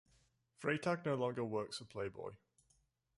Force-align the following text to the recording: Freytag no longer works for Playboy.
Freytag 0.59 1.05
no 1.05 1.13
longer 1.13 1.43
works 1.45 1.77
for 1.77 1.83
Playboy. 1.85 2.31